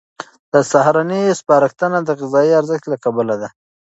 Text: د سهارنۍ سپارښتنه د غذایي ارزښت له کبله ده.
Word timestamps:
د 0.53 0.55
سهارنۍ 0.71 1.23
سپارښتنه 1.39 1.97
د 2.03 2.09
غذایي 2.19 2.51
ارزښت 2.59 2.85
له 2.91 2.97
کبله 3.03 3.35
ده. 3.41 3.49